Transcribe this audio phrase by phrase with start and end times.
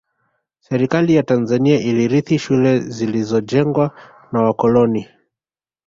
[0.67, 3.91] Serikali ya Tanzania ilirithi shule zilizojengwa
[4.31, 5.07] na wakoloni